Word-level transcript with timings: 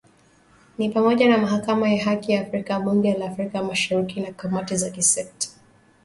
ni 0.77 0.89
pamoja 0.89 1.29
na 1.29 1.37
Mahakama 1.37 1.89
ya 1.93 2.03
Haki 2.03 2.31
ya 2.31 2.41
Afrika 2.41 2.79
Bunge 2.79 3.13
la 3.13 3.25
Afrika 3.25 3.63
Mashariki 3.63 4.19
na 4.19 4.31
kamati 4.31 4.77
za 4.77 4.89
kisekta 4.89 5.47